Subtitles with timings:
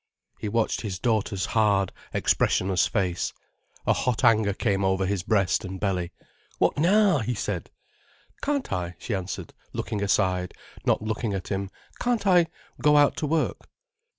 [0.39, 3.33] He watched his daughter's hard, expressionless face.
[3.85, 6.11] A hot anger came over his breast and belly.
[6.57, 7.69] "What now?" he said.
[8.41, 10.55] "Can't I," she answered, looking aside,
[10.87, 11.69] not looking at him,
[11.99, 12.47] "can't I
[12.81, 13.69] go out to work?"